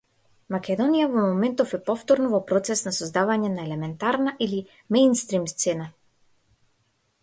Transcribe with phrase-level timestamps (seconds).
[0.53, 4.67] Македонија во моментов е повторно во процес на создавање на елементарна или
[4.99, 5.91] меинстрим сцена.